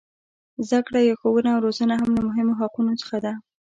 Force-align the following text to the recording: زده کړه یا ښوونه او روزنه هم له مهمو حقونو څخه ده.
زده 0.67 0.79
کړه 0.87 0.99
یا 1.07 1.15
ښوونه 1.19 1.49
او 1.53 1.63
روزنه 1.65 1.95
هم 2.01 2.09
له 2.17 2.21
مهمو 2.29 2.57
حقونو 2.61 2.93
څخه 3.01 3.17
ده. 3.25 3.33